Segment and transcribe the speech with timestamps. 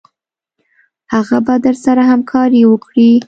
[1.13, 3.11] هغه به درسره همکاري وکړي.